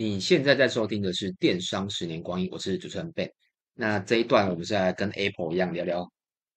[0.00, 3.30] 你现在在收听的是《电商十年光阴》，我是主持人 Ben。
[3.74, 6.10] 那这一段我们是来跟 Apple 一样聊聊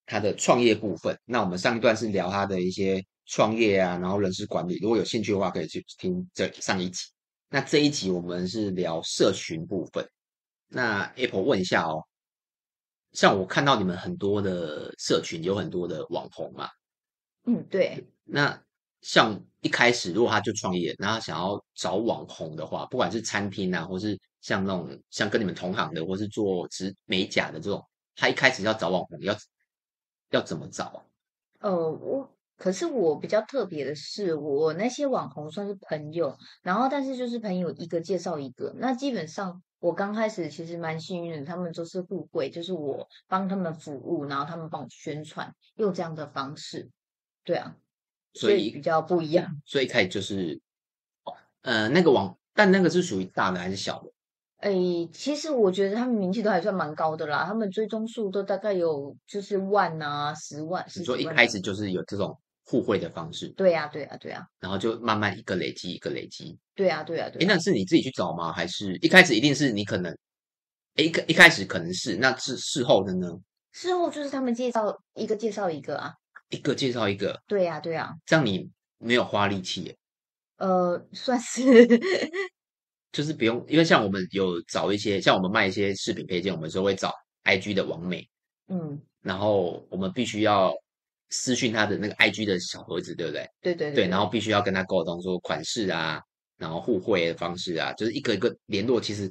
[0.05, 1.19] 他的创业部分。
[1.25, 4.79] 那我们上一段是聊他的一些创业啊，然后人事管理。
[4.79, 7.03] 如果有兴趣的话，可以去听这上一集。
[7.49, 10.07] 那这一集我们是聊社群部分。
[10.69, 12.01] 那 Apple 问一下哦，
[13.11, 16.69] 像我看到你们很多的社群有很多的网红嘛？
[17.45, 18.07] 嗯，对。
[18.23, 18.63] 那
[19.03, 27.85] 像一开始如果他就创业，然后想要找网红的话，不管是餐厅啊，或是像那种像跟你们同行的，或是做植美甲的这种，
[28.15, 29.35] 他一开始要找网红，要
[30.31, 31.03] 要怎么找啊？
[31.59, 46.89] 呃，我可是我比较特别的是，我那些网红算是朋友，然后但是就是朋友一个介绍一个，那基本上我刚开始其实蛮幸运的，他们都是互惠，就是我帮他们服务，然后他们帮我宣传，用这样的方式，
[47.43, 47.75] 对啊。
[48.33, 49.61] 所以，比较不一样。
[49.65, 50.59] 所以一开始就是，
[51.61, 54.09] 呃，那个网，但那个是属于大的还是小的？
[54.57, 54.71] 哎，
[55.11, 60.85] 其实我觉得他们名气都还算蛮高的啦，他们追踪数都大概有就是万啊、十万。
[60.95, 63.49] 你说一开始就是有这种互惠的方式？
[63.49, 64.47] 对呀、啊，对呀、啊，对呀、啊。
[64.61, 66.57] 然后就慢慢一个累积一个累积。
[66.75, 67.45] 对呀、啊，对呀、啊，对、啊。
[67.45, 68.53] 哎，那是你自己去找吗？
[68.53, 70.11] 还是一开始一定是你可能？
[70.95, 73.27] 哎，一一开始可能是，那是事后的呢？
[73.73, 76.13] 事后就是他们介绍一个介绍一个啊。
[76.53, 79.97] 一个介绍一个，对呀、啊，对呀、啊，这样你没有花力气耶？
[80.57, 81.87] 呃，算是，
[83.11, 87.11] 就是不用，因为像我们有找一些，像我们卖一些饰品配件，我们说会找
[87.43, 88.27] IG 的网美，
[88.67, 90.73] 嗯，然后我们必须要
[91.29, 93.49] 私讯他的那个 IG 的小盒子，对不对？
[93.61, 96.21] 对对对，对，然后必须要跟他沟通说款式啊，
[96.57, 99.29] 然后互惠的方式啊，就是一个一个联络，其实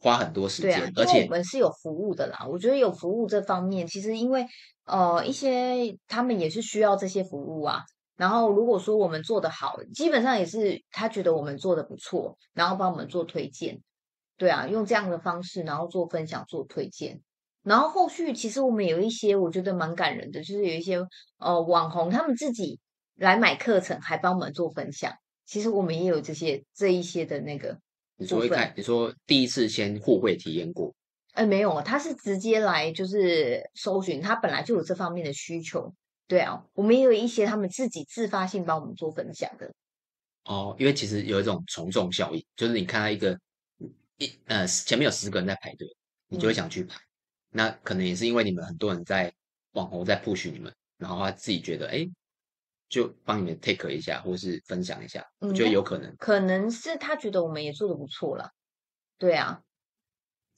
[0.00, 2.44] 花很多时间，啊、而且我们是有服务的啦。
[2.48, 4.44] 我觉得有服务这方面，其实因为。
[4.86, 7.84] 呃，一些他们也是需要这些服务啊。
[8.16, 13.80] 然后如果说我们做的好，基本上也是他觉得我们做的不错，然后帮我们做推荐。
[14.36, 17.20] 对啊，用这样的方式，然后做分享、做推荐。
[17.62, 20.98] 然后后续其实我们有一些我觉得蛮感人的，就是有一些
[21.38, 22.80] 呃网红他们自己
[23.14, 25.12] 来买课程，还帮我们做分享。
[25.46, 27.78] 其实我们也有这些这一些的那个。
[28.20, 30.94] 你说一看，你说第一次先互惠体验过。
[31.32, 35.90] 哎，没有，他是直接来就是搜寻，他本来就有这方面的需求。
[36.28, 39.72] 对啊，我们也有一些他们自己自发性帮我们做分享的。
[40.44, 43.38] 哦，因为其实有一种从众效应，就是你看到一个
[44.18, 45.88] 一呃前面有十个人在排队，
[46.28, 46.96] 你就会想去排。
[46.96, 47.08] 嗯、
[47.52, 49.32] 那可能也是因为你们很多人在
[49.72, 52.06] 网红在 push 你们，然后他自己觉得哎，
[52.90, 56.14] 就帮你们 take 一下，或是分享一下，我觉得有可能。
[56.18, 58.50] 可能是他觉得我们也做的不错了。
[59.16, 59.62] 对啊，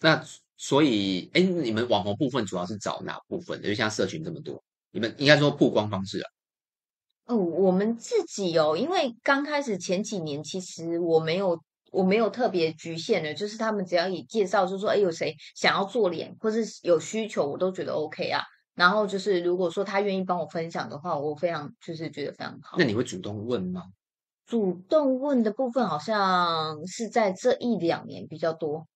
[0.01, 0.25] 那。
[0.59, 3.61] 所以，哎，你们网红部分主要是找哪部分？
[3.61, 6.31] 就像社群这么多，你们应该说曝光方式啊。
[7.25, 11.61] 哦，我们自己哦，因为刚开始前几年，其实我没有，
[11.91, 18.45] 我没有特别局限的，就是他们只要以介绍，就说，哎，有谁想要做脸，或是有需求，我都觉得 OK 啊。
[18.75, 22.77] 然后就是，如果说他愿意帮我分享的话，我非常就是觉得非常好。
[22.79, 23.83] 那你会主动问吗？
[24.47, 28.87] 主动问的部分好像是在这一两年比较多。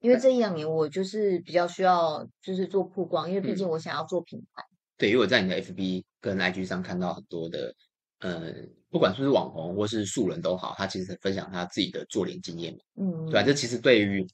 [0.00, 4.62] 因为这一两年我就是比较需要，就是做曝光，因为毕竟我想要做品牌。
[4.62, 7.74] 嗯、对，因为我在你的 FB 跟 IG 上看到很多的，
[8.20, 8.52] 呃，
[8.90, 12.76] 不管是不是网红或是素人都好，他其实分享他自己的做脸经验。
[12.96, 14.24] 嗯，对啊，这其实对于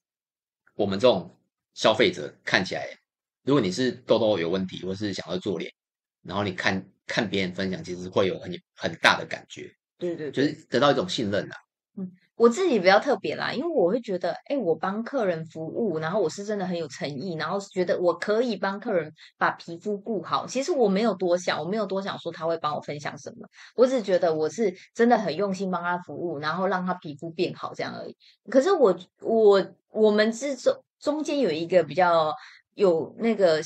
[0.74, 1.30] 我们这种
[1.74, 2.84] 消费者看起来，
[3.44, 5.70] 如果你是痘痘有问题，或是想要做脸，
[6.22, 9.70] 然后你看看别人分享，其实会有很很大的感觉。
[9.98, 11.56] 对，对对，就是得到一种信任啊。
[11.97, 12.10] 嗯。
[12.34, 20.47] 我自己比较特别啦，因为我会觉得，哎，我帮客人服务，然后我是真的很有诚意，然后觉得我可以帮客人把皮肤顾好。
[20.47, 28.16] 其实我没有多想，我没有多想说他会帮我分享什么，我只觉得我是真的很用心帮他服务，然后让他皮肤变好这样而已。
[28.50, 32.34] 可是我我我们之中中间有一个比较
[32.75, 33.60] 有那个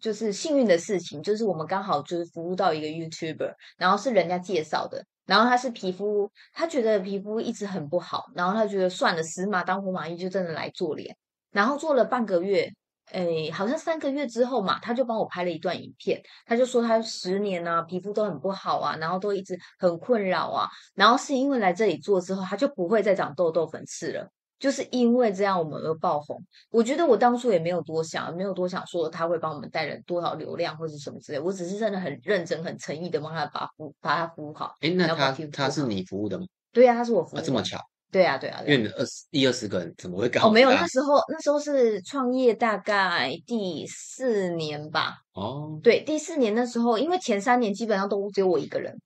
[0.00, 5.04] 就是幸运的事情，就是我们刚好就是服务到一个 YouTuber，然后是人家介绍的。
[5.26, 11.14] 然后他是皮肤，他觉得皮肤一直很不好，然后他觉得算了，死马当活马医，就真的来做脸。
[11.50, 12.72] 然后做了半个月，
[13.12, 24.30] 诶，好像三个月之后嘛，他就帮我拍了一段影片，他就说他十年啊，皮肤都很不好啊，然后都一直很困扰啊，然后是因为来这里做之后，他就不会再长痘痘粉刺了。
[24.58, 26.42] 就是因为这样，我们而爆红。
[26.70, 31.38] 我觉得我当初也没有多想，没有多想说他会帮我们带来多少流量或者什么之类。
[31.38, 34.74] 我只是真的很认真、很诚意的帮他把服把他服务好。
[34.80, 36.46] 哎，那他他是你服务的吗？
[36.72, 37.42] 对呀、啊，他是我服务的。
[37.42, 37.78] 啊、这么巧？
[38.10, 38.64] 对呀、啊，对呀、啊。
[38.66, 40.48] 因为二十一二十个人怎么会搞？
[40.48, 45.18] 哦，没有，那时候那时候是创业大概第四年吧。
[45.34, 48.98] 哦，对，第四年的时候，因为前三年基本上都只有我一个人，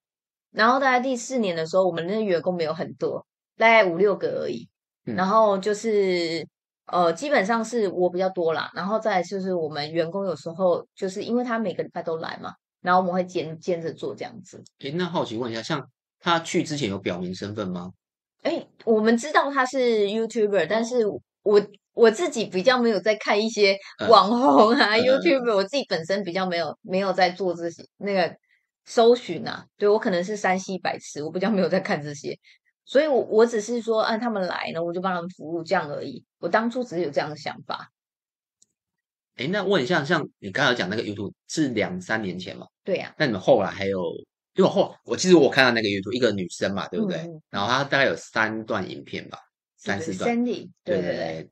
[0.50, 3.26] 然后大概第四年的时候，我们那员工没有很多，
[3.58, 4.68] 大概五六个而已。
[5.06, 6.46] 嗯、然后就是
[6.86, 14.62] 呃，基本上是我比较多啦，然后再来就是我们员工有时候就是因为他每个礼拜都来嘛，然后我们会兼兼着做这样子。
[14.80, 15.84] 诶，那好奇问一下，像
[16.20, 17.90] 他去之前有表明身份吗？
[18.42, 21.60] 诶，我们知道他是 YouTuber，但是我
[21.94, 23.76] 我自己比较没有在看一些
[24.08, 28.34] 网红啊、嗯、YouTuber，我自己本身比较没有没有在做这些那个
[28.84, 32.36] 搜寻啊，对，我可能是山西白痴，我比较没有在看这些。
[32.84, 36.24] 所以我，我我只是说，按、啊、他们来呢，我就帮他们服务这样而已。
[36.38, 37.90] 我当初只是有这样的想法。
[39.36, 42.66] 哎，那问一下，像你刚才讲那个 YouTube 是两三年前嘛？
[42.84, 43.14] 对呀、啊。
[43.18, 43.98] 那你们后来还有，
[44.56, 47.18] 因为后我其实我看到那个 YouTube 一个女生嘛，对不对？
[47.18, 49.38] 嗯、然后她大概有三段影片吧，
[49.76, 50.36] 三四段。
[50.36, 51.16] Sandy，对对对。
[51.16, 51.50] 对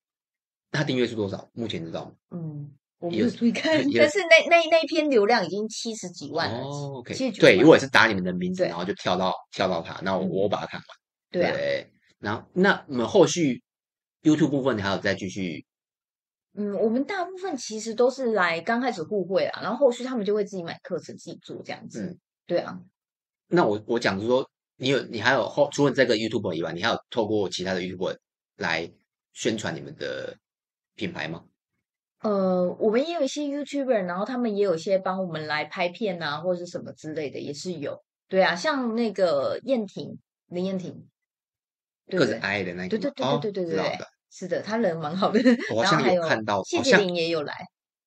[0.73, 1.49] 她订阅是多少？
[1.53, 2.13] 目前知道吗？
[2.33, 6.61] 嗯，我没有注意看， 但是那那那一篇流量已经七十几万了。
[6.61, 7.33] 哦，OK。
[7.33, 11.00] 对，如果是打你们的名字，然后就跳到跳到他，那我我把它看完。
[11.31, 13.63] 对，啊、对，然后那我们后续
[14.23, 15.65] YouTube 部分，你还有再继续？
[16.55, 22.03] 嗯，我们大部分其实都是来刚开始互惠啊，然后后续他们就会自己买课程自己做这样子。
[22.03, 22.81] 嗯，对啊。
[23.47, 28.17] 那我我讲是说，你有你还有后除了这个 YouTube 以外，你还有透过其他的 YouTube
[28.57, 28.91] 来
[29.33, 30.37] 宣传你们的
[30.97, 31.45] 品牌吗？
[32.23, 38.03] 呃，我们也有一些 YouTuber，然后他们也有一些帮我们来拍片啊，或者是什么之类的，也是有。
[38.29, 40.19] 对啊，像那个燕婷，
[40.49, 41.07] 林燕婷。
[42.19, 43.99] 个子矮的那个，对对对对对对对，对，
[44.31, 45.41] 是的，他人蛮好的。
[45.75, 47.55] 我好像有看到，谢谢林也有来，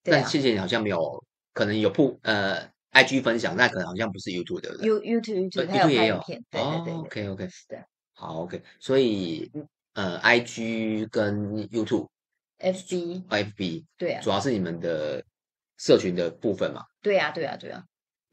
[0.03, 1.23] 但谢谢你好像没有，
[1.53, 4.75] 可能有不呃，IG 分享，那可能好像不是 YouTube 的。
[4.85, 9.51] You YouTube YouTube 他有拍影片，对对对，OK OK，是的，好 OK，所以
[9.93, 15.23] 呃，IG 跟 YouTube，FB，FB，对啊，主要是你们的
[15.77, 16.83] 社群的部分嘛。
[17.01, 17.83] 对啊对啊对啊。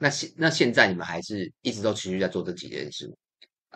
[0.02, 3.14] 那现那现在你们还是一直都持续在做这几件事吗？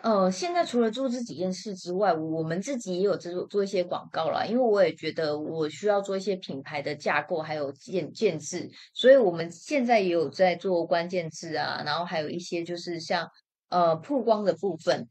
[0.05, 4.45] 呃，现在除了做这几件事之外，我们自己也有做做一些广告啦。
[4.45, 13.27] 因为我也觉得我需要做一些品牌的架构，还有建建制，所以我们现在也有在做关键字啊，然后还有一些就是像
[13.69, 15.07] 呃曝光的部分。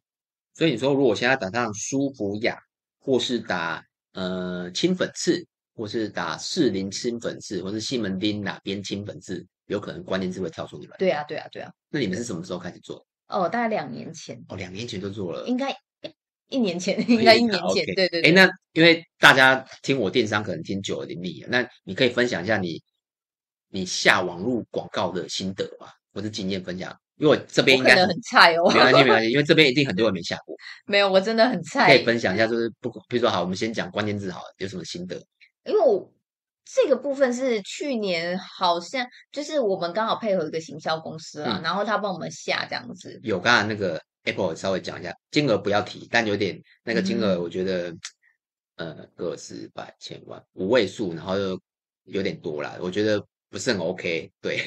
[0.54, 2.56] 所以你说，如果现在打上舒服雅，
[3.00, 5.44] 或是打呃清粉刺，
[5.74, 10.94] 或是打士林清粉刺，或是西门町哪边清粉刺，有可能关键字会跳出你们。
[11.00, 11.72] 对啊，对啊，对啊。
[11.90, 13.04] 那你们是什么时候开始做？
[13.28, 14.42] 哦，大概两年前。
[14.48, 15.46] 哦，两年前就做了。
[15.46, 15.74] 应该
[16.48, 17.84] 一年前，应该一年前。
[17.86, 18.22] 对对对。
[18.22, 22.80] 哎，那因为大家听我电商可能听久了腻了，那你可以分享一下你
[23.70, 26.94] 你下网络广告的心得吧，或者经验分享。
[27.16, 28.68] 因为我这边应该很菜哦。
[28.72, 30.56] 没关系，没关系， 因为这边一定很多人没下过。
[30.86, 31.86] 没有，我真的很菜。
[31.86, 35.16] 可以分享一下，就是不，比如说好，我们先讲关键字好了，有什么心得？
[35.64, 36.12] 因为我
[36.64, 43.20] 这个部分是去年好像就是我们刚好配合一个行销公司啊，嗯、然后他帮我们下这样子。
[43.22, 47.90] 有刚才那个 Apple 稍微讲一下金额不要提，但有点那个金额，我觉得、
[48.76, 51.60] 嗯、呃个十百千万五位数，然后又
[52.04, 54.32] 有点多啦，我觉得不是很 OK。
[54.40, 54.58] 对，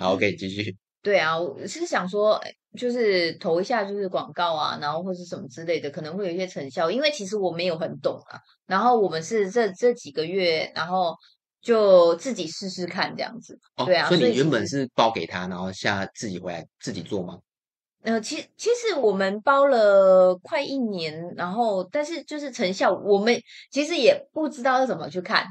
[0.00, 0.76] 好 OK 继续。
[1.00, 2.40] 对啊，我是想说，
[2.76, 6.90] 就是投一下就是广告啊，然后或是什么之类的，可能会有一些成效。
[6.90, 11.14] 因为其实我没有很懂啊，然后我们是这这几个月，然后。
[11.66, 14.06] 就自己试试看这样子，哦、对啊。
[14.06, 17.40] 所以你原本是包给他，然后现在自己回来自己做吗？
[18.02, 23.36] 呃，其实其实我们包了快一年，然后但是就是成效，我们
[23.72, 25.44] 其实也不知道要怎么去看，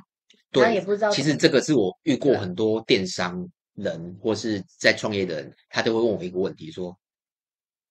[0.52, 1.10] 对，也不知道。
[1.10, 6.98] 其实这个是我遇过很多电商人或是在创业的人，他都会问我一个问题，说，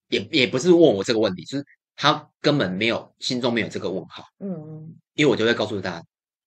[0.09, 1.65] 也也不是问我这个问题，就是
[1.95, 6.03] 他根本没有心中没有这个问号，嗯嗯，因为我就会告诉他。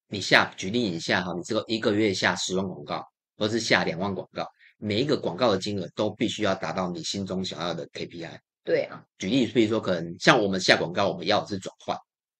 [0.07, 3.05] 你下举例一下哈，你这个一个月下十万广告，
[3.37, 4.47] 或是下两万广告，
[4.77, 8.37] 每一个广告的金额都必须要达到你心中想要的 KPI。
[8.63, 11.97] 对啊，举例比如说，可能像我们下广告，我们要的是转换，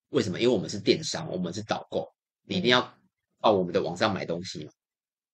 [0.10, 0.40] 为什么？
[0.40, 2.08] 因为我们是电商，我们是导购，
[2.44, 2.82] 你一定要
[3.42, 4.72] 到我们的网上买东西嘛。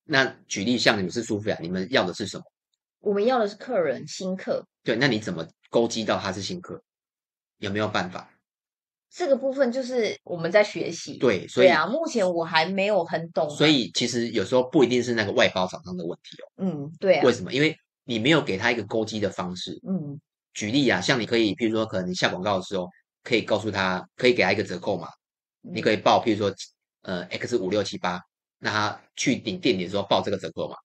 [0.04, 2.44] 那举例像你们是苏菲亚，你们要的是什么？
[3.00, 4.66] 我们要的是客人新客。
[4.84, 6.82] 对，那你怎么勾稽到他是新客？
[7.58, 8.30] 有没有办法？
[9.15, 13.48] 这个部分就是我们在学习，对，所以啊，目前我还没有很懂。
[13.48, 16.46] 所以其实有时候不一定是那个外包厂商的问题哦。
[16.58, 17.24] 嗯，对啊。
[17.24, 17.53] 为什么？
[17.53, 19.79] 因为你没有给他一个勾机的方式。
[19.88, 20.20] 嗯。
[20.55, 22.89] 举例啊，像你可以，譬如说，可能你下广告的时候，
[23.24, 25.08] 可以告诉他，可以给他一个折扣嘛。
[25.62, 25.72] 嗯。
[25.75, 26.51] 你可以报，譬如说，
[27.03, 28.20] 呃，X 五六七八，
[28.58, 30.75] 那他去你店里的时候报这个折扣嘛，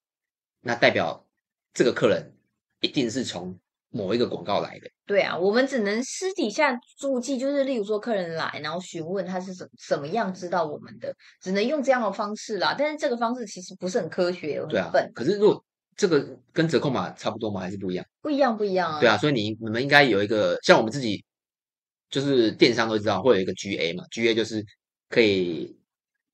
[0.61, 1.27] 那代表
[1.73, 2.37] 这个客人
[2.83, 3.59] 一定是从。
[3.91, 12.75] 某一个广告来的，对啊，我们只能私底下注记，就是例如说客人来，然后询问他是怎怎么样知道我们的，只能用这样的方式啦。
[12.79, 14.63] 但是这个方式其实不是很科学。
[14.69, 15.65] 对啊，可是如果
[15.97, 17.61] 这个跟折扣码差不多吗？
[17.61, 18.05] 还是不一样？
[18.21, 19.01] 不一样，不一样啊。
[19.01, 21.25] 对啊，所以你你们应该有一个像我们自己
[22.11, 24.65] 就是电商都知道会有一个 GA 嘛，GA 就是
[25.09, 25.75] 可以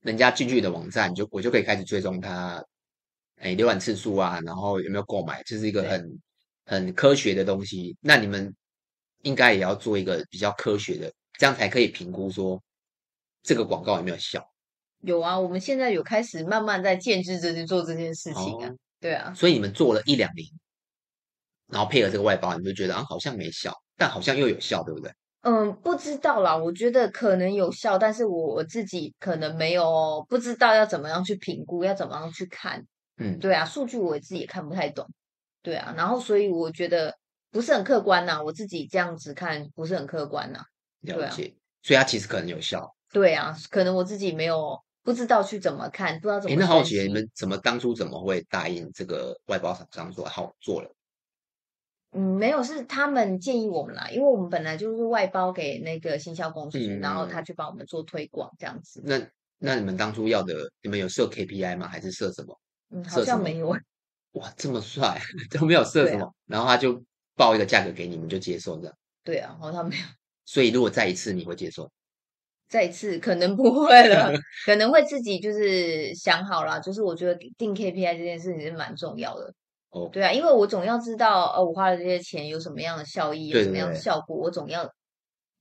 [0.02, 2.62] 人家进去的网站，就我就可以开始追踪他，
[3.36, 6.04] 哎，浏览次数啊，然后有没有购买，这是一个很
[6.64, 7.96] 很科学的东西。
[8.00, 8.54] 那你们
[9.22, 12.62] 应该也要做一个比较科学的，这样才可以评估说
[13.42, 14.44] 这个广告有没有效。
[15.00, 18.68] 有啊，我们现在有开始慢慢在建制着去做这件事情啊。
[18.68, 20.48] 哦、对啊，所以你们做了一两年，
[21.66, 25.12] 然后配合这个外包，你们就觉得啊，好像没效，但好像又有效，对不对？
[25.42, 26.56] 嗯，不知道啦。
[26.56, 32.82] 我觉得可能有效，但是我我自己可能没有不知道要怎么样去评估，要怎么样去看。
[33.18, 35.06] 嗯，对啊，数据我自己也看不太懂。
[35.64, 37.12] 对啊，然后所以我觉得
[37.50, 38.40] 不是很客观呐。
[38.40, 40.60] 我自己这样子看不是很客观呐。
[41.00, 41.52] 了解，啊、
[41.82, 42.94] 所以它其实可能有效。
[43.10, 44.78] 对啊，可能我自己没有。
[45.02, 46.56] 不知道去怎么看，不知道怎么。
[46.56, 50.90] 哎，那好奇你们怎么当初怎么会答应这个外包厂商说好做了？
[52.12, 59.02] 嗯，没有，是他们建议我们啦，因为我们本来就是外包给那个行销公司，嗯、然后他去帮我们做推广这样子。
[59.04, 59.20] 那
[59.58, 61.86] 那你们当初要的，你们有设 KPI 吗？
[61.86, 62.58] 还是设什么？
[62.88, 63.76] 嗯，好像没有。
[64.34, 67.02] 哇，这么帅 都没有设什么，啊、然后他就
[67.34, 68.94] 报一个价格给你们就接受这样。
[69.24, 70.02] 对啊，然后他没有。
[70.44, 71.90] 所以如果再一次，你会接受？
[72.68, 74.32] 再一次可能不会了，
[74.66, 79.52] 可能会自己就是想好了，就是我觉得定 KPI 这件事情是蛮重要的。
[79.90, 84.90] 哦，对啊，因为我总要知道，呃，我花了这些钱有什么样的效益，有什么样的效果，我总要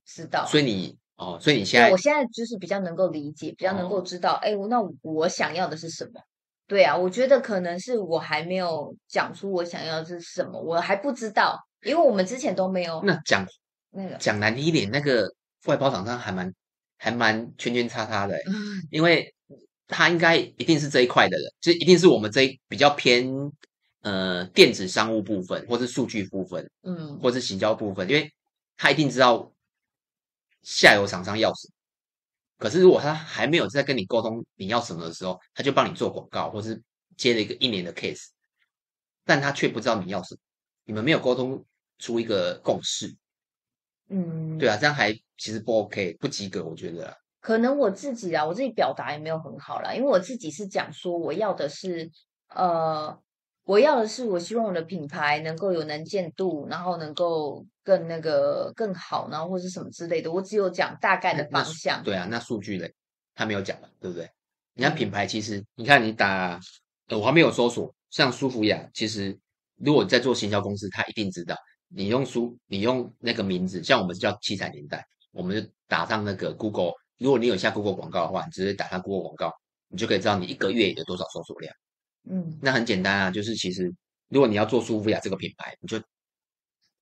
[0.06, 0.46] 知道。
[0.48, 6.20] 所以你哦，所以你现在，我现在就是比较能够理解，比较能够知道，哎，那我想要的是什么？
[6.67, 13.01] 对啊，我觉得可能是我还没有讲出我想要的是什么，我还不知道，因为我们之前都没有。
[13.03, 13.46] 那讲
[13.91, 15.27] 那个讲难听一点，那个
[15.65, 16.53] 外包厂商还蛮。
[16.96, 18.39] 还蛮圈圈叉叉的，
[18.89, 19.36] 因为
[19.89, 23.29] 他应该一定是这一块的人，就一定是我们这一比较偏
[24.03, 28.32] 呃电子商务部分，或是数据部分，嗯，或是行销部分，因为
[28.77, 29.51] 他一定知道
[30.62, 31.74] 下游厂商要什么。
[32.63, 36.82] 可是如果他还没有在跟你沟通你要什么的时候，他就帮你做广告，或是
[37.17, 38.27] 接了一个一年的 case，
[39.25, 40.39] 但他却不知道你要什么，
[40.86, 41.65] 你们没有沟通
[42.00, 43.13] 出一个共识。
[44.08, 47.13] 嗯，对啊，这样还其实不 OK，不及格，我觉得。
[47.41, 52.10] 可能我自己啊，我自己表达也没有很好啦，因为我自己是讲说，我要的是，
[52.48, 53.22] 呃，
[53.65, 60.32] 我要的是，我希望我的品牌能够有能见度，然后能够更那个更好，然后或是什么之类的。
[60.32, 62.03] 我只有讲大概的方向。
[62.03, 62.93] 对啊，那数据嘞，
[63.34, 64.29] 他没有讲嘛，对不对？
[64.74, 66.60] 你看品牌，其实、嗯、你看你打，
[67.08, 69.38] 呃，我还没有搜索，像舒芙雅，其实
[69.77, 71.55] 如果在做行销公司，他一定知道。
[71.88, 76.91] 你用书，你用那个名字，像我们叫七彩年代，我们就打上那个 Google。
[77.20, 79.53] 如果你有下 Google 广告的话，你直接打上 Google 广告，
[79.88, 81.74] 你就可以知道你一个月有多少搜索量。
[82.30, 83.94] 嗯，那很简单啊，就是其实
[84.30, 86.01] 如果你要做舒芙雅这个品牌，你就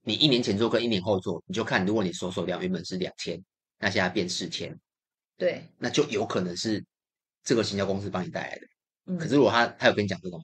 [0.03, 3.41] 你一年前做跟一年后做，你就看，如果你搜索量原本是两千，
[3.79, 4.77] 那现在变四千，
[5.37, 6.83] 对，那就有可能是
[7.43, 8.61] 这个行销公司帮你带来的。
[9.05, 10.43] 嗯，可是如果他他有跟你讲这种。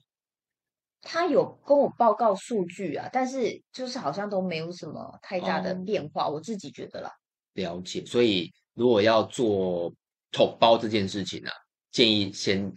[1.00, 7.10] 他有跟我报告数据啊，但是就是好像都没有什么太大的变化，哦、我自己觉得啦。
[7.54, 9.94] 了解，所以如果要做
[10.32, 11.54] 统包这件事情呢、啊，
[11.92, 12.70] 建议先，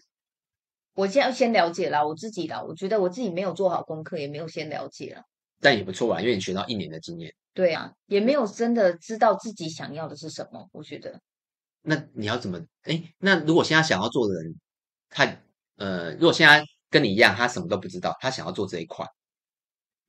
[1.01, 5.24] 我先要先了解啦，我自己啦，我觉得我自己没有做好功课，也没有先了解了。
[5.60, 7.34] 但也不错吧，因为你学到一年的经验。
[7.53, 11.20] 对啊，也没有真的知道自己想要的是什么，我觉得。
[11.81, 12.60] 那你要怎么？
[12.84, 14.55] 哎，那如果现在想要做的人，
[15.10, 15.38] 他
[15.77, 16.63] 呃，如果现在。
[16.91, 19.05] 跟你一样，他什么都不知道，他想要做这一块，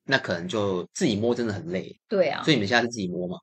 [0.03, 1.97] 那可能就自己摸真的很累。
[2.09, 3.39] 对啊，所以你们现在是自己摸吗？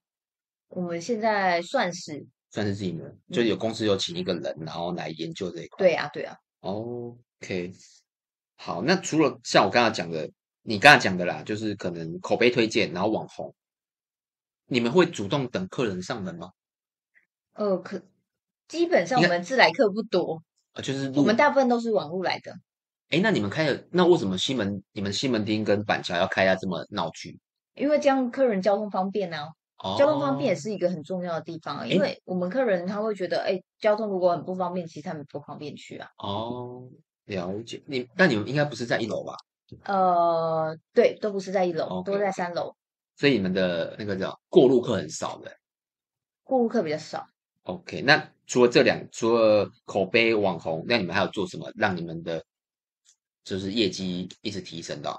[0.68, 5.78] 我们现在算是算是自己摸，嗯、就有公司有请一个人，然后来研究这一块。
[5.78, 6.36] 对啊，对啊。
[7.42, 7.72] OK，
[8.58, 10.30] 好，那除了像我刚才讲的，
[10.62, 13.56] 你刚才讲的啦，就是可能口碑推荐，然后网红，
[14.66, 16.52] 你们会主动等客人上门吗？
[17.54, 18.02] 呃，可
[18.68, 20.44] 基本上我们自来客不多，
[20.74, 22.54] 呃，就是我们大部分都是网路来的。
[23.10, 27.40] 哎，那你们开的那为什么西门你们西门町跟板桥要开下这么闹剧？
[27.76, 29.48] 因为这样客人交通方便呢、啊。
[29.82, 31.88] 哦，交通方便也是一个很重要的地方啊。
[31.88, 36.10] 因为我们客人他会觉得，哎，交通如果很不方便，其实他们不方便去啊。
[36.18, 36.90] 哦，
[37.30, 37.82] 了解。
[37.86, 39.36] 你那你们应该不是在一楼吧？
[39.86, 42.76] 呃，对，都不是在一楼，okay, 都在三楼。
[43.16, 45.50] 所以你们的那个叫过路客很少的。
[46.44, 47.26] 过路客比较少。
[47.64, 52.44] OK，那除了这两，除了口碑网红，那你们还有做什么让你们的？
[53.42, 55.12] 就是业绩一直提升的，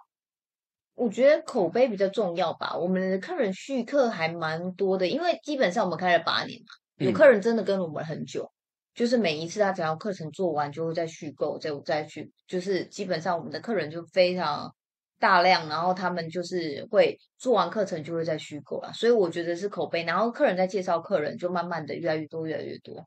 [0.95, 2.77] 我觉得口碑比较重要吧。
[2.77, 6.67] 我们的客人续客还蛮多的，因为基本上我们开了八年嘛，
[7.05, 8.60] 有客人真的跟了我们很久，嗯、
[8.95, 14.75] 就是每一次他只要课程做完就会再续购，再再去，就是基本上我们的客人就非常
[15.19, 23.07] 大量，然后他们就是会做完课程就会再续购了，所以我觉得是口碑，然后客人在介绍客人，就慢慢的越来越多，越来越多。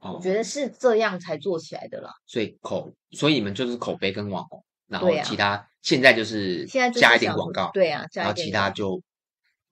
[0.00, 2.10] 哦我觉得是这样才做起来的啦。
[2.26, 9.00] 所以口，所以你们就是口碑跟网红，然后其他现在就是现在加一点广告，对啊，然后其他就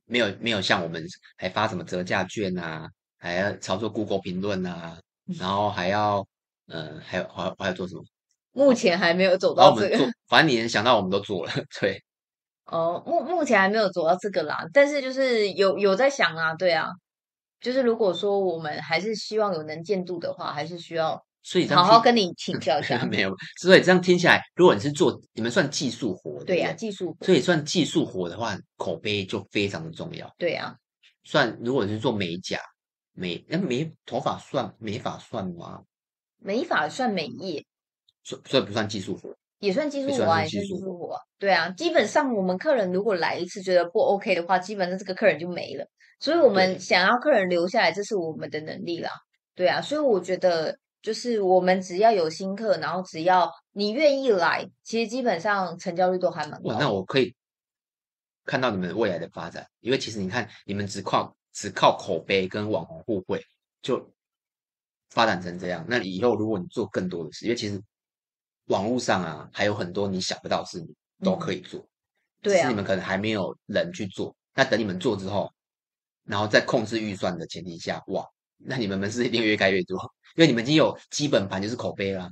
[0.07, 1.05] 没有没有像我们
[1.37, 2.89] 还发什么折价券啊，
[3.23, 4.99] 还要操作 Google 评论啊，
[5.39, 6.27] 然后还要
[6.67, 8.03] 嗯，还有还还要做什么？
[8.51, 12.03] 目前还没有走到这个，反正你能想到我们都做了， 对。
[12.65, 16.89] 哦，目目前还没有走到这个啦，但是就是有有在想啊，对啊。
[17.61, 22.99] 就是如果说我们还是希望有能见度的话，还是需要所以好好跟你请教一下。
[23.07, 30.29] 没有，所以这样听起来，如果你是做你们算技术活，对呀、啊，技术活，所以算技术活的话，口碑就非常的重要。
[30.39, 30.75] 对呀、啊，
[31.23, 32.59] 算如果你是做美甲
[33.13, 35.83] 美，那美头发算美发算吗？
[36.39, 37.65] 美发算美业，
[38.25, 41.17] 算算不算技术活，也算技术活啊，也算技术活。
[41.39, 45.87] 对啊，基本上我们客人如果来一次觉得不 OK 的话，基本上这个客人就没了。
[46.19, 49.11] 所以，我们想要客人留下来，这是我们的能力啦。
[49.55, 56.79] 对啊，所以我觉得，就是我们只要有新客，然后只要你愿意来，其实基本上成交率都还蛮高。
[56.79, 57.35] 那我可以
[58.45, 63.45] 看到你们未来的发展，因为其实你看，你们只靠只靠口碑跟网红互惠
[63.83, 64.13] 就
[65.11, 65.85] 发展成这样。
[65.89, 67.83] 那以后如果你做更多的事，因为其实
[68.67, 70.95] 网络上啊还有很多你想不到的事，你
[71.25, 71.81] 都可以做。
[71.81, 71.89] 嗯、
[72.43, 74.35] 对啊，只是你们可能还没有人去做。
[74.55, 75.51] 那等你们做之后。
[76.25, 78.25] 然后在控制预算的前提下，哇，
[78.57, 79.99] 那你们 门市一定越开越多，
[80.37, 82.31] 因为你们已经有基本盘就是口碑啦，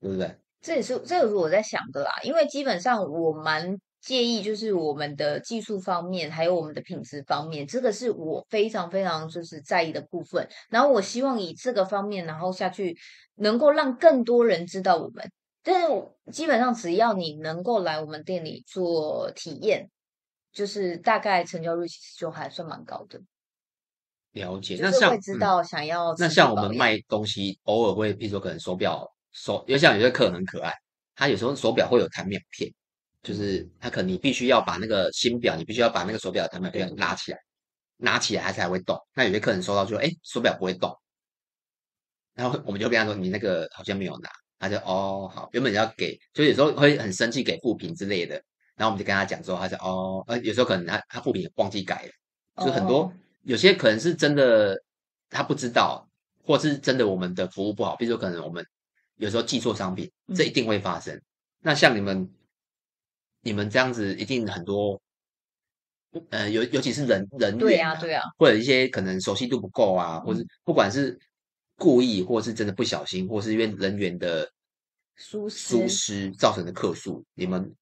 [0.00, 0.34] 对不对？
[0.62, 10.48] 这也是这也是我在想的啦，因为基本上我蛮介意就是我们的技术方面，还有我们的品质方面，这个是我非常非常就是在意的部分。
[10.70, 12.96] 然后我希望以这个方面，然后下去
[13.36, 15.30] 能够让更多人知道我们。
[15.62, 15.88] 但是
[16.32, 19.90] 基本上只要你能够来我们店里做体验。
[20.50, 23.20] 就是大概成交率其实就还算蛮高的，
[24.32, 24.78] 了解。
[24.80, 30.72] 那像知道想要、嗯、那像我们卖东西，偶尔会，譬如说可能手表手，因为像有些客人很可爱，
[31.14, 32.72] 他有时候手表会有弹表片，
[33.28, 37.38] 就是他可能你必须要把那个新表，你必须要把那个手表的弹表片拉起来，
[37.98, 38.98] 拿起来它才会动。
[39.14, 40.90] 那有些客人收到就说，哎，手表不会动，
[42.34, 48.42] 然后我们就跟他说，你那个好像没有拿，他就哦好，原本要给，就有时候会很生气给负评之类的。
[48.76, 53.12] 然后我们就跟他讲说，他说哦，呃，有时候可能他他负评忘记改了，就很多、oh.
[53.42, 54.74] 有些可能是真的
[55.28, 56.08] 他不知道，
[56.42, 58.64] 或是真的我们的服务不好，比如说可能我们
[59.16, 61.14] 有时候寄错商品，这一定会发生。
[61.14, 61.22] 嗯、
[61.60, 62.30] 那像你们
[63.40, 65.00] 你们这样子，一定很多，
[66.30, 71.18] 呃，尤尤其是人人员、啊，对呀对呀，或者一些可能熟悉度不够啊，或是不管是
[71.76, 74.50] 故意，或是真的不小心，或是因为人员的
[75.16, 77.74] 疏疏，失造成的客诉，你们。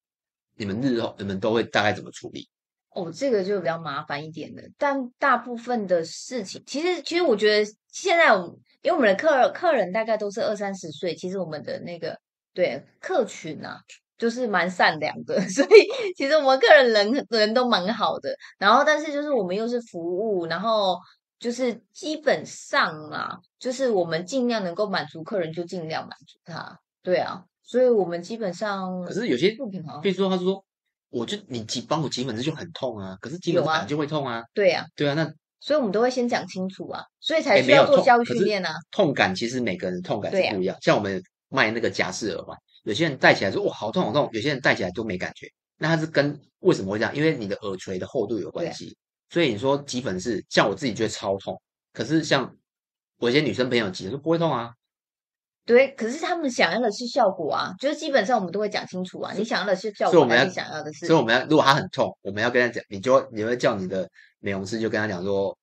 [0.59, 2.49] 你们日后你们都会大概怎么处理？
[2.89, 4.63] 哦，这个就比较麻烦一点的。
[4.75, 8.35] 但大部分的事情，其实其实我觉得现在，
[8.81, 12.19] 因为我们的客客人大概都是二三十岁，其实我们的那个
[12.55, 13.79] 对客群啊，
[14.17, 18.35] 就是蛮善良的， 所以其实我们客人人人都蛮好的。
[18.57, 20.97] 然后，但是就是我们又是服务，然后
[21.39, 26.79] 就是基本上啊，就是我们尽量能够满足客人，就尽量满足他。
[27.03, 27.43] 对啊。
[27.69, 30.63] 所以我们基本上，可是有些物品好，比如说他说，
[31.09, 38.73] 我就你挤帮我挤粉刺就很痛啊，可是挤粉刺就会痛啊，对啊，对啊，那所以我们都会先讲清楚啊，所以才需要做教育训练啊。
[38.89, 47.15] 痛感其实每个人痛感是不一样，像我们卖那个夹式耳环，有些人戴起来说哇好痛好痛，有些人戴起来都没感觉，那它是跟为什么会这样？
[47.15, 48.95] 因为你的耳垂的厚度有关系，
[49.29, 51.59] 所以你说挤粉刺，像我自己觉得超痛，
[51.93, 52.55] 可是像
[53.19, 54.71] 我一些女生朋友挤说不会痛啊。
[55.65, 59.33] 对，可是他们想要的是效果啊，就是基本上我们都会讲清楚啊。
[59.35, 61.05] 你想要的是效果，还是想要的是？
[61.05, 64.09] 所以我们要，如果他很痛，我们要跟他讲，你就你会叫你的
[64.39, 65.57] 美容师就跟他讲说，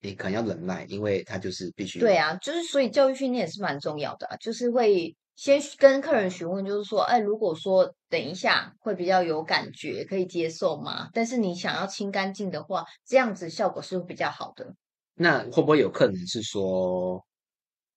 [0.00, 1.98] 你可能要忍耐，因为他就是必须。
[1.98, 11.08] 对啊，就是所以教育训练也是蛮重要的啊，就是会先跟客人询问，就是说，哎，如果说等一下会比较有感觉，可以接受吗？
[11.12, 14.74] 但是你想要清干净的话，这样子效果是会比较好的。
[15.14, 17.24] 那会不会有客人是说？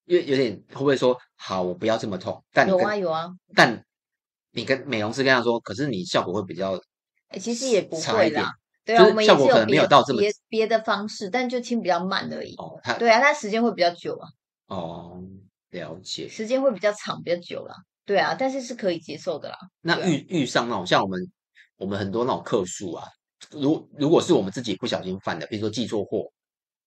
[0.05, 2.43] 因为有点会不会说好，我不要这么痛？
[2.53, 3.27] 但有啊有啊。
[3.55, 3.83] 但
[4.51, 6.79] 你跟美容师跟他说，可是你效果会比较，
[7.29, 8.51] 哎，其实也不会啦。
[8.85, 12.53] 对啊，我们也是有到这么别别的方式，但就清比较慢而已。
[12.57, 14.29] 哦，对啊，它时间会比较久啊。
[14.67, 15.19] 哦，
[15.75, 16.27] 了解。
[16.27, 17.75] 时间会比较长，比较久了。
[18.05, 19.57] 对啊，但是是可以接受的啦。
[19.81, 21.19] 那遇遇上那种像我们
[21.77, 23.03] 我们很多那种客诉啊，
[23.51, 26.31] 如如果是我们自己不小心犯的，比如说寄错货，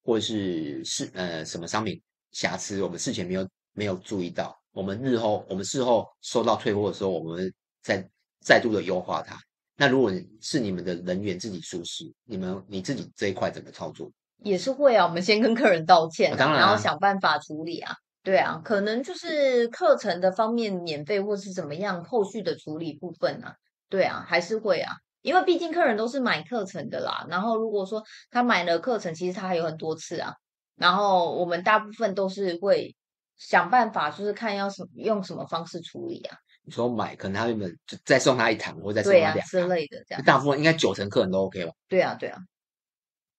[0.02, 2.00] 或者是是呃什么商品。
[2.32, 7.50] 瑕疵，我们事前没有没有注意到，我们日后我们事后收到退货的时候，我们
[7.82, 8.06] 再
[8.44, 9.34] 再度的优化它。
[9.76, 14.12] 那如果是你们的人员自己疏失，你们你自己这一块怎么操作？
[14.44, 17.94] 也是会啊，我们先跟客人道歉，啊，当然啊，然后想办法处理啊。
[18.22, 23.54] 对啊，可能就是课程的方面免费，或是怎么样，后续的处理部分啊。
[23.88, 27.26] 对啊，还是会啊，因为毕竟客人都是买课程的啦。
[27.30, 30.34] 然后如果说他买了课程，其实他还有很多次啊。
[30.76, 32.94] 然后我们大部分都是会
[33.38, 36.36] 想办法，就是看要什么用什么方式处理啊。
[36.64, 40.22] 你说买，可能他原本就再送他一堂，或者再送他两之类的这样。
[40.22, 41.72] 大部分应该九成客人都 OK 吧？
[41.88, 42.38] 对啊，对啊。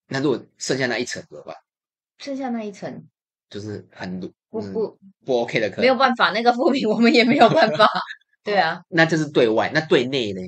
[0.07, 1.55] 那如果剩下那一层怎么办？
[2.17, 3.07] 剩下那一层
[3.49, 7.89] 就是很不不、嗯、不，不 OK 的客人，没有办法，那个负评我们也没有办法。
[8.43, 10.41] 对啊，那这是对外，那对内呢？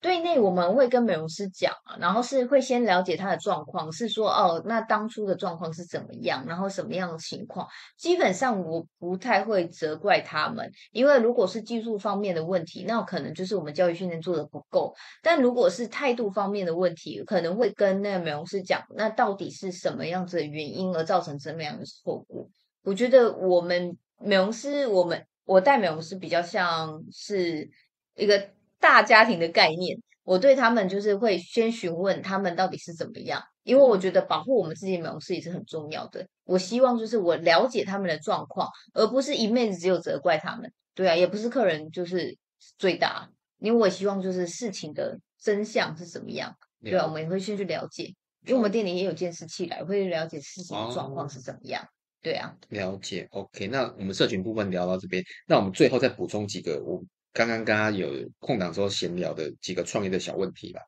[0.00, 7.66] 对内我们会跟美容师讲啊，然后是会先了解他的状况，是说哦，那当初的状况是怎么样，然后什么样的情况。
[7.96, 22.48] 基本上我不太会责怪他们，因为如果是技术方面的问题，那可能就是我们教育训练做得不够；但如果是态度方面的问题，可能会跟那个美容师讲，那到底是什么样子的原因而造成这么样的错误。
[22.84, 27.68] 我觉得我们美容师，我们我带美容师比较像是
[28.14, 28.50] 一个。
[28.80, 36.26] 大家庭的概念，我对他们就是会先询问他们到底是怎么样，因为我觉得保护我们自己的美容师也是很重要的。
[36.44, 40.72] 我希望就是我了解他们的状况，而不是一昧子只有责怪他们。
[40.94, 42.36] 对啊，也不是客人就是
[42.78, 46.54] 最大，因为我希望就是事情的真相是怎么样。
[46.82, 48.04] 对啊，我们也会先去了解，
[48.46, 51.84] 因为我们店里也有监视器来，会了解事情的状况是怎么样。
[52.22, 53.26] 对啊，了解。
[53.30, 57.02] OK，那我们社群部分聊到这边，那我们最后再补充几个我。
[57.32, 60.80] 刚刚跟他有空档时候闲聊的几个创业的小问题吧。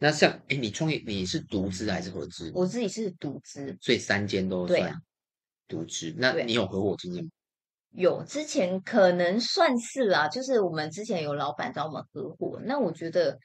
[0.00, 2.52] 那像，哎，你创业你是独资还是合资？
[2.54, 4.94] 我自己是独资，所以三间都算
[5.66, 6.14] 独资。
[6.16, 7.30] 那你有合伙经验吗？
[7.90, 12.60] 有，之前可能算是啦，就是我们之前有老板找我们合伙。
[12.64, 13.36] 那我觉得，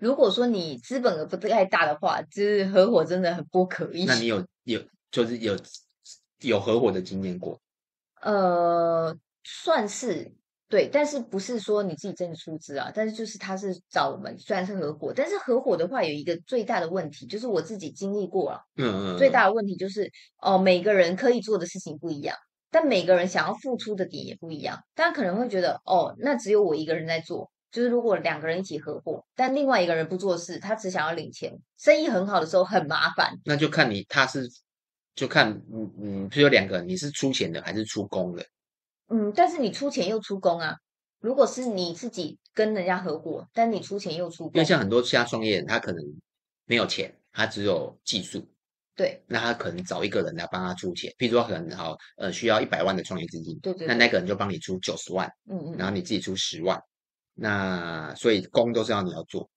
[0.00, 4.04] 如果说你资本额不太大的话，就是合伙真的很不可以。
[4.04, 4.82] 那你有有
[5.12, 5.56] 就是有
[6.40, 7.60] 有合伙的经验过？
[8.22, 10.32] 呃，算是。
[10.70, 12.92] 对，但是不是说你自己真的出资啊？
[12.94, 18.60] 但是就是他是找我们，虽然是合伙，但是合伙的话有一个最大的问题，就是我自己经历过了。
[18.76, 19.18] 嗯嗯。
[19.18, 20.08] 最大的问题就是
[20.40, 22.36] 哦，每个人可以做的事情不一样，
[22.70, 24.78] 但每个人想要付出的点也不一样。
[24.94, 33.34] 大家可能会觉得哦，那只有我一个人在做，就是如果两个人一起合伙，但另外一个人不做事，他只想要领钱，生意很好的时候很麻烦。
[33.44, 34.48] 那就看你他是，
[35.16, 38.46] 就看嗯嗯，就有两个，你是出钱的还是出工的？
[39.10, 40.76] 嗯，但是你出钱又出工啊。
[41.20, 46.02] 如果是你自己跟人家合伙，但你出钱又出工，因为像很多其他创业人，他可能
[46.64, 48.42] 没有钱，他只有技术。
[48.96, 56.80] 对，那他可能找一个人来帮他出钱，譬如说可能好呃需要一百万的创业资金，对，对对，那那个人就帮你出九十万，嗯嗯，然后你自己出十万，
[57.34, 59.48] 那所以工都是要你要做。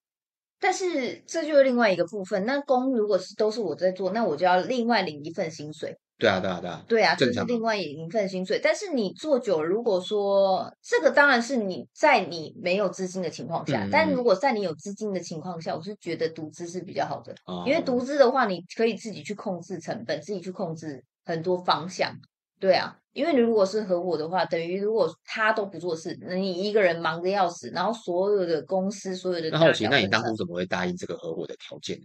[0.59, 5.97] 但是这就是另外一个部分，那工如果是都是我在做，那我就要另外领一份薪水。
[6.23, 8.59] 对啊，对啊，对啊，对啊，这是另外一份薪水。
[8.63, 22.15] 但是你做久了，如果说这个当然是你在你没有资金的情况下，嗯、但如果在你有资金的情况下，我是觉得独资是比较好的，哦、因为独资的话，你可以自己去控制成本，自己去控制很多方向。
[22.57, 31.97] 对啊，因为你如果是合伙的话，等于如果他都不做事，那你一个人忙得要死，然后所有的公司所有的，那好奇，那你当初怎么会答应这个合伙的条件？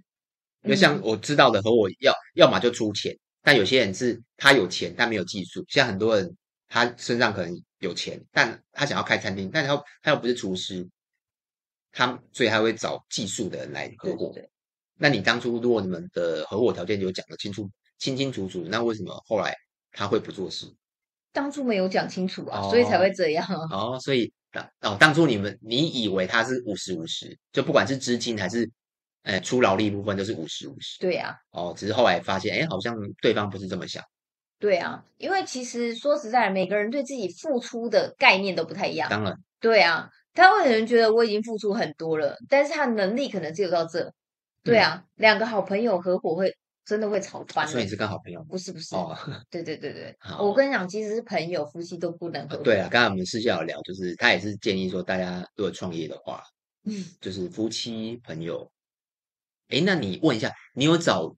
[0.65, 3.17] 因为像我知道的合伙要，要要么就出钱。
[3.43, 5.65] 但有些人是他有钱，但没有技术。
[5.69, 6.37] 像很多人，
[6.69, 10.87] 他身上可能有钱，但他想要开餐厅，但他他又不是厨师，
[11.93, 14.31] 他所以他会找技术的人来合伙。
[14.35, 14.51] 对对对。
[14.97, 19.55] 那你当初如果你们的合伙条件有讲得清楚、清清楚楚，那为什么后来
[19.93, 20.67] 他会不做事？
[21.33, 23.69] 当初没有讲清楚啊，哦、所以才会这样啊。
[23.71, 28.71] 哦，所以当哦，当初你们你以为他是五十五十，就不管是资金还是。
[29.29, 30.99] 哎，出劳力部分都是五十五十。
[30.99, 31.61] 对呀、啊。
[31.61, 34.03] 哦，只是后来发现，哎，好像对方不是这么想。
[34.59, 39.09] 对啊，因为其实说实在，每个人对自己付出的概念都不太一样。
[39.11, 39.37] 当然。
[39.61, 44.11] 对啊，他会有人觉得我已经付出很多了，但是他能力可能只有到这。
[44.65, 46.51] 对啊，嗯、两个好朋友合伙会
[46.87, 47.69] 真的会吵翻。
[47.69, 48.43] 所以你是跟好朋友？
[48.49, 48.95] 不是不是。
[48.97, 49.15] 哦。
[49.51, 50.17] 对对对对。
[50.41, 52.63] 我跟你讲，其实是朋友、夫妻都不能合伙。
[52.65, 56.43] 对啊，刚才我们私下有聊，就是他也是建议说，大家如果创业的话，
[56.87, 58.69] 嗯，就是夫妻朋友。
[59.69, 61.35] 哎，那你问一下，你有找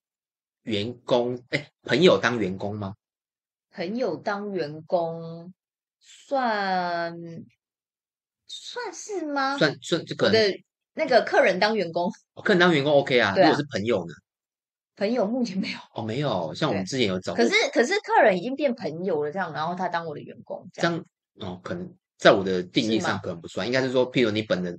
[0.62, 2.94] 员工哎朋友当员工吗？
[3.72, 5.52] 朋友当员工
[6.00, 7.16] 算
[8.46, 9.56] 算是吗？
[9.58, 10.38] 算算这个的
[10.94, 12.10] 那个客人当员工，
[12.42, 13.34] 客人当员工 OK 啊。
[13.36, 14.14] 如果是朋友呢？
[14.96, 16.52] 朋友目前没有哦，没有。
[16.52, 21.04] 像我们之前有找，可是可是客人已经变朋友了，这样，然后他当我的员工，这样，
[21.38, 24.78] 这样哦，可能在我的定义是吗上可能不算，应该是说，譬如你本人，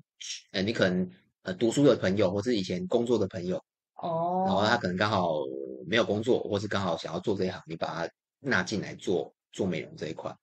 [0.51, 1.09] 呃，你可能
[1.43, 3.57] 呃读书的朋友，或是以前工作的朋友，
[3.95, 5.39] 哦，然后他可能刚好
[5.87, 10.35] 没有工作，或是刚好想要做这一行，你把他纳进来做做美容这一块。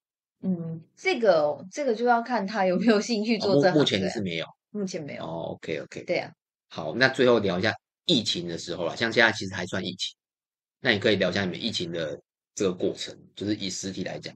[0.42, 5.24] 嗯，这个这个就要看他有没有兴趣做这目前也是没有，目前没有。
[5.24, 6.30] 哦，OK OK，对啊。
[6.68, 10.16] 好，那最后聊一下疫情的时候啦，像现在其实还算疫情，
[10.80, 12.20] 那你可以聊一下你们疫情的
[12.54, 14.34] 这个过程，就是以实体来讲。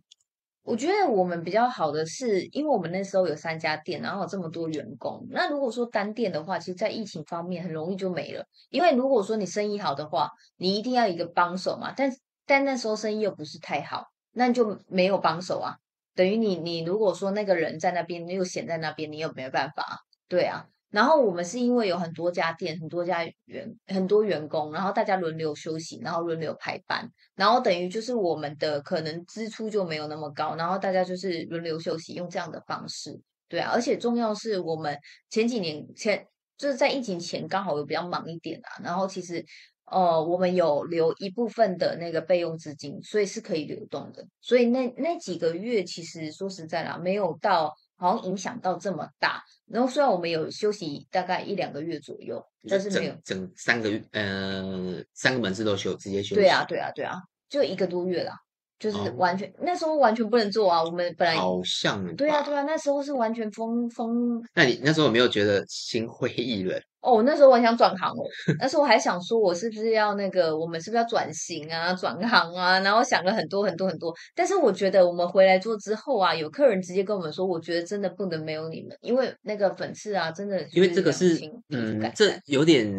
[0.65, 5.27] 我觉得我们比较好的是，因为我们那时候有三家店，然后有这么多员工。
[5.31, 8.45] 那如果说单店的话，其实，在疫情方面很容易就没了。
[8.71, 11.93] 因为如果说你生意好的话，你一定要一个帮手嘛。
[11.97, 12.11] 但
[12.47, 15.75] 但那时候生意又不是太好，那就没有帮手啊。
[16.15, 19.99] 等于你，你如果说那个人在那边，你又闲在那边，你又没办法，
[20.29, 20.67] 对啊。
[20.93, 33.71] 然后我们是因为有很多家店，很多家员，很多员工，然后大家轮流休息，然后轮流排班，然后等于就是我们的可能支出就没有那么高，然后大家就是轮流休息，用这样的方式，对啊。
[33.73, 34.97] 而且重要是我们
[35.31, 36.25] 前几年前
[36.57, 39.45] 就是在疫情前刚好有比较忙一点啊，然后其实。
[39.85, 44.27] 呃，我们有留一部分的那个备用资金，所以是可以流动的。
[44.41, 47.71] 所以那那几个月，其实说实在啦，没有到
[48.03, 49.43] 好像影响到这么大。
[49.67, 56.35] 然后虽然我们有休息大概一两个月左右，但是没有整，整三个月，呃，三个门市都休，直接休息。
[56.35, 58.37] 对啊，对啊，对啊，就一个多月啦。
[58.83, 60.83] 就是完全、哦、那时候完全不能做啊！
[60.83, 64.43] 我们本来好像对啊对啊，那时候是完全封封。
[64.57, 66.77] 那你那时候有没有觉得心灰意冷？
[67.01, 68.25] 哦，那时候我很想转行哦。
[68.59, 72.81] 那时候我还想说，我是不是要那个，我们是不是要转型啊、转行啊？
[72.81, 74.13] 然后想了很多很多很多。
[74.35, 82.93] 但是我觉得我们回来做之后啊，有客人直接跟我们说，我觉得真的不能没有你们，因为那个粉刺啊，真的因为这个是嗯，这有点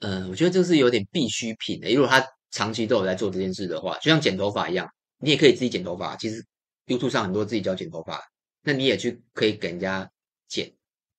[0.00, 2.26] 嗯、呃，我觉得这是有点必需品的，如果他。
[2.50, 6.16] 长期都有在做这件事的话，就像剪头发一样，你也可以自己剪头发。
[6.16, 6.44] 其实
[6.86, 8.22] YouTube 上很多自己教剪头发，
[8.62, 10.10] 那你也去可以给人家
[10.48, 10.72] 剪。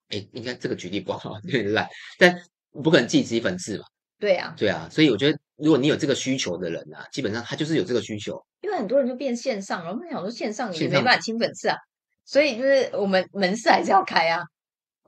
[0.10, 1.88] 哎，应该这个举例不好， 有点烂，
[2.18, 2.36] 但
[2.84, 3.86] 不可能自己自己粉刺嘛。
[4.18, 8.44] 对啊，对啊，所以我觉得如果你有这个需求的人啊，基本上他就是有这个需求。
[8.62, 11.78] 因为很多人就变线上，了，我们想说线上也没办法清粉刺啊，
[12.26, 14.42] 所以就是我们门市还是要开啊，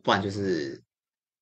[0.04, 0.82] 不然就是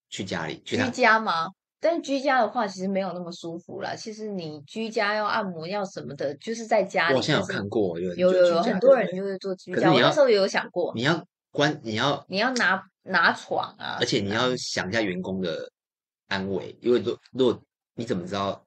[0.10, 1.48] 去家里去居家吗？
[1.82, 3.96] 但居家的话，其实没有那么舒服啦。
[3.96, 7.15] 其实你居家要按摩要什么的，就是在家里。
[7.15, 9.94] 我现在有看过，有有有，有很多人就是做居家。
[9.94, 15.72] 我那时候也有想过，你要关，你要你要拿拿床啊，而且你要想一下员工的
[16.28, 17.63] 安危，因为如如果
[17.96, 18.62] 你怎么知道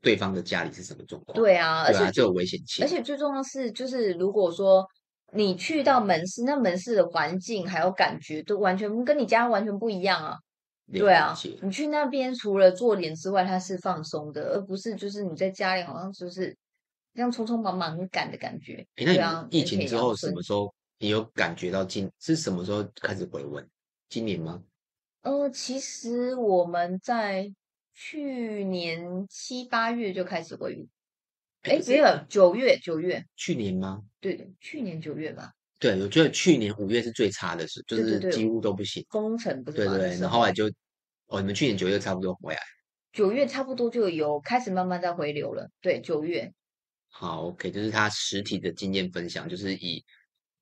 [0.00, 1.34] 对方的家里是什么状况？
[1.34, 2.84] 对啊，而且就有危险性。
[2.84, 4.86] 而且最重要是，就是如果说
[5.32, 10.36] 你去到门市，那门市的环境还有感觉都完全跟你家完全不一样啊。
[10.98, 16.56] 对啊，你去那边除了做脸之外，它是放松的，而不是就是你在家里好像就是
[17.14, 18.86] 这样匆匆忙忙很赶的感觉。
[18.96, 23.66] 哎，那你疫情之后什么时候你有感觉到今是什么时候开始回温？
[24.08, 24.62] 今年吗？
[25.22, 27.52] 呃，其实我们在
[27.94, 30.88] 去年七八月就开始回温。
[31.62, 33.22] 哎，没有，九月九月。
[33.36, 34.02] 去年吗？
[34.18, 35.52] 对的，去年九月吧。
[35.80, 39.02] 对，我觉得去年五月是最差的时，就是几乎都不行。
[39.08, 39.78] 封城不是？
[39.78, 40.70] 对对对，然后后来就，
[41.28, 42.60] 哦，你们去年九月差不多回来。
[43.14, 45.66] 九月差不多就有开始慢慢在回流了。
[45.80, 46.52] 对，九月。
[47.08, 50.04] 好，OK，就是他实体的经验分享，就是以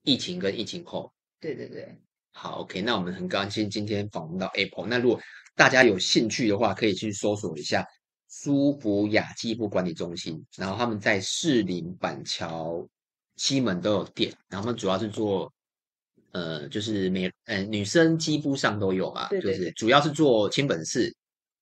[0.04, 1.12] 疫情跟疫情后。
[1.40, 1.92] 对对对。
[2.30, 4.86] 好，OK，那我们很高兴今天访问到 Apple。
[4.86, 5.20] 那如果
[5.56, 7.84] 大家有兴趣的话，可以去搜索一下
[8.30, 12.88] 舒服雅肌肤管理中心，然后他们在士林板桥。
[13.38, 15.50] 西门都有店，然后他们主要是做，
[16.32, 21.10] 呃，就是美，呃，女生肌肤上都有嘛，对对对，就是主要是做清粉刺，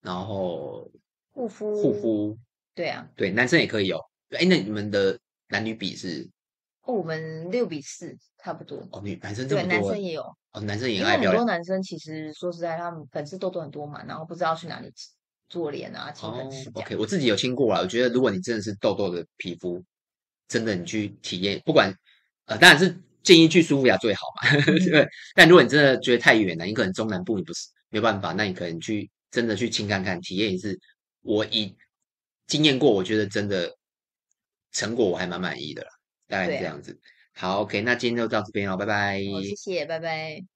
[0.00, 0.90] 然后
[1.32, 2.38] 护肤，护肤，
[2.74, 5.16] 对啊，对，男生也可以有，哎，那你们的
[5.48, 6.28] 男女比是？
[6.82, 8.78] 哦，我们六比四，差不多。
[8.92, 14.90] 哦，女男生这么多，对，男生也有，哦，男生也有，因为很多男生其实说实在，他们粉刺痘痘很多嘛，然后不知道去哪里
[15.48, 16.70] 做脸啊，清粉刺。
[16.70, 19.84] 哦，OK，我自己有清过啊，我觉得如果你真的是痘痘的皮肤。
[20.48, 21.92] 真的，你去体验，不管，
[22.46, 24.50] 呃，当然是建议去舒服雅最好嘛，
[24.90, 25.09] 对、嗯。
[25.35, 30.78] 但如果你真的觉得太远了，你可能中南部你不是没办法，那你可能去真的去亲看看，体验一次。
[31.22, 31.74] 我以
[32.46, 33.76] 经验过，我觉得真的
[34.70, 35.88] 成果我还蛮满意的啦，
[36.28, 36.96] 大概是这样子。
[37.35, 39.20] 好，OK，那今天就到这边了，拜拜。
[39.32, 40.56] 好，谢谢，拜拜。